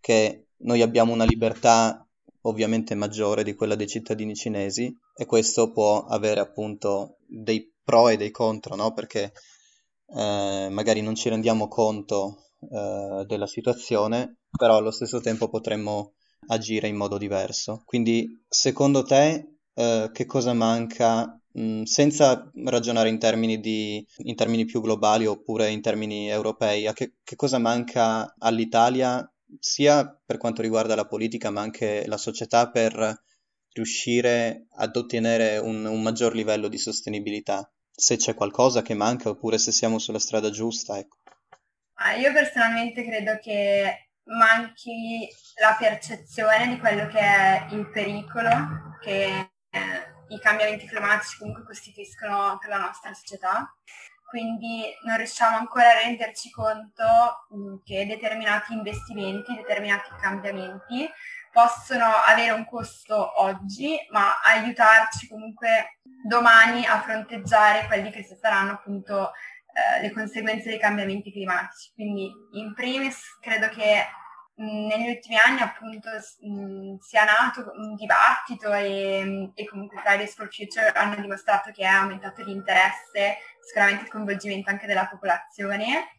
che 0.00 0.48
noi 0.58 0.82
abbiamo 0.82 1.12
una 1.12 1.24
libertà 1.24 2.06
ovviamente 2.42 2.94
maggiore 2.94 3.44
di 3.44 3.54
quella 3.54 3.74
dei 3.74 3.86
cittadini 3.86 4.34
cinesi 4.34 4.94
e 5.14 5.26
questo 5.26 5.70
può 5.70 6.04
avere 6.04 6.40
appunto 6.40 7.16
dei 7.26 7.72
pro 7.82 8.08
e 8.08 8.16
dei 8.16 8.30
contro, 8.30 8.74
no? 8.74 8.92
Perché 8.92 9.32
eh, 10.14 10.68
magari 10.70 11.00
non 11.00 11.14
ci 11.14 11.28
rendiamo 11.28 11.68
conto 11.68 12.45
eh, 12.60 13.25
della 13.26 13.47
situazione, 13.47 14.38
però 14.56 14.76
allo 14.76 14.90
stesso 14.90 15.21
tempo 15.21 15.49
potremmo 15.49 16.14
agire 16.49 16.88
in 16.88 16.97
modo 16.97 17.18
diverso. 17.18 17.82
Quindi, 17.84 18.45
secondo 18.49 19.02
te, 19.04 19.58
eh, 19.75 20.10
che 20.12 20.26
cosa 20.26 20.52
manca, 20.52 21.40
mh, 21.52 21.82
senza 21.82 22.50
ragionare 22.65 23.08
in 23.08 23.19
termini, 23.19 23.60
di, 23.60 24.04
in 24.19 24.34
termini, 24.34 24.65
più 24.65 24.80
globali 24.80 25.26
oppure 25.26 25.71
in 25.71 25.80
termini 25.80 26.28
europei, 26.28 26.91
che, 26.93 27.15
che 27.23 27.36
cosa 27.36 27.58
manca 27.58 28.34
all'Italia 28.38 29.26
sia 29.58 30.19
per 30.25 30.38
quanto 30.38 30.62
riguarda 30.62 30.95
la 30.95 31.06
politica 31.06 31.50
ma 31.50 31.60
anche 31.60 32.06
la 32.06 32.17
società 32.17 32.71
per 32.71 33.23
riuscire 33.73 34.67
ad 34.76 34.97
ottenere 34.97 35.58
un, 35.58 35.84
un 35.84 36.02
maggior 36.02 36.34
livello 36.34 36.69
di 36.69 36.78
sostenibilità, 36.78 37.71
se 37.91 38.17
c'è 38.17 38.34
qualcosa 38.34 38.82
che 38.82 38.95
manca 38.95 39.28
oppure 39.28 39.58
se 39.58 39.73
siamo 39.73 39.99
sulla 39.99 40.19
strada 40.19 40.50
giusta. 40.50 40.99
Ecco. 40.99 41.19
Io 42.19 42.32
personalmente 42.32 43.04
credo 43.04 43.38
che 43.41 44.10
manchi 44.25 45.28
la 45.60 45.76
percezione 45.78 46.69
di 46.69 46.78
quello 46.78 47.06
che 47.08 47.19
è 47.19 47.67
il 47.71 47.88
pericolo 47.91 48.99
che 49.00 49.50
i 50.32 50.38
cambiamenti 50.40 50.86
climatici 50.86 51.38
comunque 51.38 51.64
costituiscono 51.64 52.58
per 52.60 52.71
la 52.71 52.78
nostra 52.78 53.12
società 53.12 53.73
quindi 54.32 54.84
non 55.04 55.18
riusciamo 55.18 55.58
ancora 55.58 55.90
a 55.90 56.00
renderci 56.04 56.50
conto 56.50 57.04
mh, 57.50 57.82
che 57.84 58.06
determinati 58.06 58.73
investimenti, 58.73 59.54
determinati 59.54 60.08
cambiamenti 60.18 61.06
possono 61.52 62.06
avere 62.06 62.52
un 62.52 62.64
costo 62.64 63.42
oggi, 63.42 63.99
ma 64.10 64.40
aiutarci 64.42 65.28
comunque 65.28 65.99
domani 66.26 66.86
a 66.86 67.02
fronteggiare 67.02 67.86
quelli 67.86 68.10
che 68.10 68.25
saranno 68.25 68.73
appunto 68.73 69.32
eh, 69.32 70.00
le 70.00 70.10
conseguenze 70.12 70.71
dei 70.71 70.78
cambiamenti 70.78 71.30
climatici. 71.30 71.90
Quindi 71.92 72.32
in 72.52 72.73
primis 72.73 73.38
credo 73.38 73.68
che 73.68 74.06
negli 74.62 75.08
ultimi 75.08 75.36
anni 75.36 75.60
appunto 75.60 76.08
sia 77.00 77.25
nato 77.25 77.72
un 77.75 77.94
dibattito 77.94 78.72
e, 78.72 79.50
e 79.54 79.68
comunque 79.68 80.00
Fridays 80.00 80.34
for 80.34 80.48
Future 80.52 80.92
hanno 80.92 81.20
dimostrato 81.20 81.70
che 81.72 81.82
è 81.82 81.86
aumentato 81.86 82.42
l'interesse, 82.42 83.38
sicuramente 83.60 84.04
il 84.04 84.10
coinvolgimento 84.10 84.70
anche 84.70 84.86
della 84.86 85.06
popolazione 85.06 86.10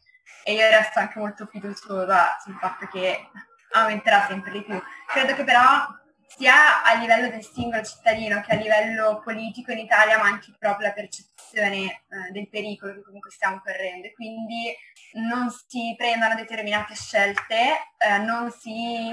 e 0.43 0.53
io 0.53 0.69
resto 0.69 0.99
anche 0.99 1.19
molto 1.19 1.45
fiduciosa 1.45 2.38
sul 2.43 2.58
fatto 2.60 2.86
che 2.88 3.29
aumenterà 3.71 4.25
sempre 4.27 4.51
di 4.51 4.63
più. 4.63 4.82
Credo 5.08 5.36
che 5.36 5.43
però 5.43 5.88
sia 6.27 6.84
a 6.84 6.95
livello 6.95 7.29
del 7.29 7.43
singolo 7.43 7.84
cittadino 7.84 8.41
che 8.41 8.53
a 8.53 8.58
livello 8.58 9.21
politico 9.23 9.71
in 9.71 9.79
Italia 9.79 10.17
manchi 10.17 10.53
proprio 10.58 10.88
la 10.88 10.93
percezione 11.54 11.86
eh, 11.86 12.32
del 12.32 12.50
pericolo 12.50 12.94
che 12.94 13.02
comunque 13.04 13.32
stiamo 13.32 13.62
correndo 13.63 14.08
e 14.08 14.13
quindi 14.13 14.74
non 15.13 15.50
si 15.68 15.94
prendano 15.96 16.36
determinate 16.36 16.96
scelte, 16.96 17.56
eh, 17.98 18.18
non, 18.18 18.52
si, 18.52 19.10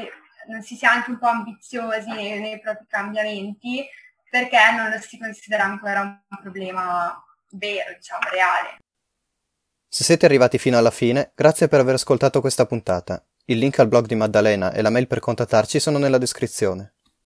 non, 0.49 0.63
si, 0.63 0.77
sia 0.77 0.91
anche 0.91 1.11
un 1.11 1.19
po' 1.19 1.27
ambiziosi 1.27 2.09
nei, 2.09 2.41
nei 2.41 2.59
propri 2.61 2.87
cambiamenti 2.89 3.87
perché 4.29 4.57
non 4.77 4.91
lo 4.91 4.99
si 4.99 5.19
considera 5.19 5.65
ancora 5.65 6.01
un 6.01 6.39
problema 6.41 7.23
vero, 7.51 7.95
diciamo, 7.95 8.23
reale. 8.31 8.79
Se 9.89 10.05
siete 10.05 10.25
arrivati 10.25 10.57
fino 10.57 10.79
alla 10.79 10.93
fine, 10.93 11.33
grazie 11.35 11.67
per 11.67 11.81
aver 11.81 11.95
ascoltato 11.95 12.41
questa 12.41 12.65
puntata. 12.65 13.23
Il 13.47 13.59
link 13.59 13.81
al 13.81 13.89
blog 13.89 14.07
di 14.07 14.15
Maddalena 14.15 14.73
e 14.73 14.83
la 14.83 14.91
mail 14.91 15.09
per 15.09 15.19
contattarci 15.19 15.81
sono 15.81 15.99
nella 15.99 16.19
descrizione. 16.19 16.95